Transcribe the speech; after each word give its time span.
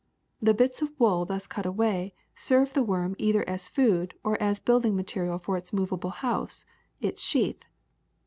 The 0.41 0.55
bits 0.55 0.81
of 0.81 0.99
wool 0.99 1.25
thus 1.25 1.45
cut 1.45 1.67
away 1.67 2.15
serve 2.33 2.73
the 2.73 2.81
worm 2.81 3.13
either 3.19 3.47
as 3.47 3.69
food 3.69 4.15
or 4.23 4.35
as 4.41 4.59
building 4.59 4.95
mate 4.95 5.15
rial 5.15 5.37
for 5.37 5.57
its 5.57 5.71
movable 5.73 6.09
house, 6.09 6.65
its 7.01 7.21
sheath. 7.21 7.61